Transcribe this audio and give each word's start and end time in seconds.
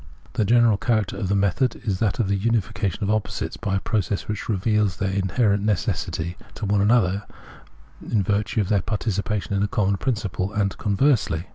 The 0.33 0.45
general 0.45 0.77
character 0.77 1.15
of 1.15 1.29
the 1.29 1.35
method 1.35 1.75
is 1.85 1.99
that 1.99 2.17
of 2.17 2.27
the 2.27 2.35
unification 2.35 3.03
of 3.03 3.11
opposites 3.11 3.55
by 3.55 3.75
a 3.75 3.79
process 3.79 4.27
which 4.27 4.49
reveals 4.49 4.97
their 4.97 5.11
inherent 5.11 5.61
necessity 5.61 6.37
to 6.55 6.65
one 6.65 6.81
another 6.81 7.21
in 8.01 8.23
virtue 8.23 8.61
of 8.61 8.69
their 8.69 8.81
participation 8.81 9.53
in 9.53 9.61
a 9.61 9.67
common 9.67 9.97
principle, 9.97 10.53
and 10.53 10.75
conversely. 10.79 11.49